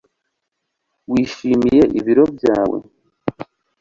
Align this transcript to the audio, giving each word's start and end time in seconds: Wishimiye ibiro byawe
Wishimiye 1.11 1.83
ibiro 1.99 2.23
byawe 2.35 2.77